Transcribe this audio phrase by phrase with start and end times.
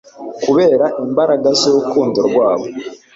[0.43, 2.65] kubera imbaraga z'urukundo rwabo